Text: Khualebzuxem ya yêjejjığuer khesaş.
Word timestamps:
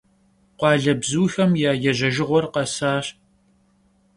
Khualebzuxem 0.57 1.51
ya 1.61 1.71
yêjejjığuer 1.83 2.45
khesaş. 2.53 3.07